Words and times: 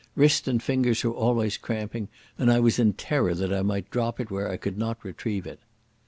Wrist 0.15 0.47
and 0.47 0.63
fingers 0.63 1.03
were 1.03 1.11
always 1.11 1.57
cramping, 1.57 2.07
and 2.35 2.51
I 2.51 2.59
was 2.59 2.79
in 2.79 2.93
terror 2.93 3.35
that 3.35 3.53
I 3.53 3.61
might 3.61 3.91
drop 3.91 4.19
it 4.19 4.31
where 4.31 4.49
I 4.49 4.57
could 4.57 4.75
not 4.79 5.03
retrieve 5.05 5.45
it. 5.45 5.59